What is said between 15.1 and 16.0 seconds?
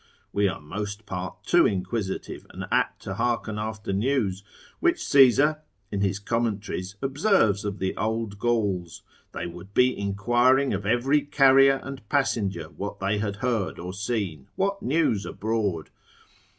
abroad?